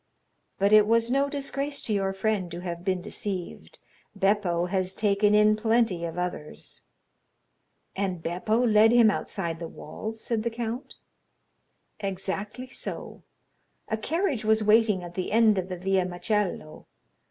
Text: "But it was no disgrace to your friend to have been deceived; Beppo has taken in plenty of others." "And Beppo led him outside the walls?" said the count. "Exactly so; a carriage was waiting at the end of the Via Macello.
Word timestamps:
"But 0.57 0.73
it 0.73 0.87
was 0.87 1.11
no 1.11 1.29
disgrace 1.29 1.79
to 1.83 1.93
your 1.93 2.11
friend 2.11 2.49
to 2.49 2.61
have 2.61 2.83
been 2.83 3.03
deceived; 3.03 3.77
Beppo 4.15 4.65
has 4.65 4.95
taken 4.95 5.35
in 5.35 5.55
plenty 5.55 6.05
of 6.05 6.17
others." 6.17 6.81
"And 7.95 8.23
Beppo 8.23 8.65
led 8.65 8.91
him 8.91 9.11
outside 9.11 9.59
the 9.59 9.67
walls?" 9.67 10.19
said 10.19 10.41
the 10.41 10.49
count. 10.49 10.95
"Exactly 11.99 12.65
so; 12.65 13.21
a 13.89 13.95
carriage 13.95 14.43
was 14.43 14.63
waiting 14.63 15.03
at 15.03 15.13
the 15.13 15.31
end 15.31 15.59
of 15.59 15.69
the 15.69 15.77
Via 15.77 16.03
Macello. 16.07 16.87